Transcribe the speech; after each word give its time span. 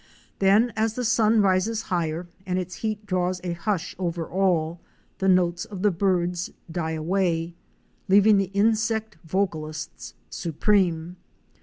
Then, 0.39 0.73
as 0.75 0.95
the 0.95 1.05
sun 1.05 1.43
rises 1.43 1.83
higher 1.83 2.25
and 2.43 2.57
its 2.57 2.77
heat 2.77 3.05
draws 3.05 3.39
a 3.43 3.53
hush 3.53 3.95
over 3.99 4.27
all, 4.27 4.81
the 5.19 5.27
notes 5.27 5.63
of 5.63 5.83
the 5.83 5.91
birds 5.91 6.49
die 6.71 6.93
away, 6.93 7.53
leaving 8.09 8.37
the 8.37 8.45
insect 8.45 9.17
vocalists 9.23 10.15
supreme. 10.31 11.17